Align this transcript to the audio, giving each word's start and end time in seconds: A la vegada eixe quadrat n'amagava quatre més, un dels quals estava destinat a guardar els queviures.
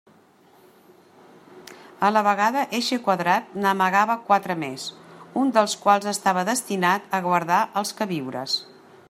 A 2.07 2.09
la 2.13 2.23
vegada 2.27 2.63
eixe 2.77 2.99
quadrat 3.09 3.53
n'amagava 3.65 4.15
quatre 4.31 4.57
més, 4.65 4.87
un 5.43 5.55
dels 5.59 5.77
quals 5.85 6.11
estava 6.15 6.47
destinat 6.53 7.17
a 7.19 7.23
guardar 7.29 7.63
els 7.85 7.95
queviures. 8.01 8.59